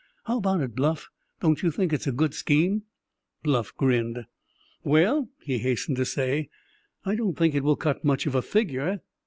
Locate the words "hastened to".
5.59-6.05